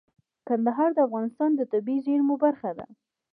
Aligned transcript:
کندهار 0.47 0.89
د 0.93 0.99
افغانستان 1.07 1.49
د 1.55 1.61
طبیعي 1.73 2.03
زیرمو 2.05 2.35
برخه 2.43 2.71
ده. 2.77 2.87